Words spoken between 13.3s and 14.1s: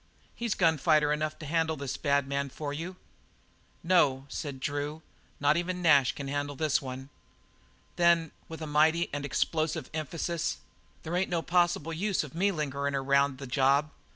the job.